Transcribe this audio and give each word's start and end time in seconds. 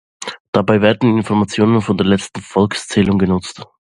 Dabei 0.51 0.81
werden 0.81 1.15
Informationen 1.15 1.79
von 1.79 1.95
der 1.95 2.07
letzten 2.07 2.41
Volkszählung 2.41 3.19
genutzt. 3.19 3.67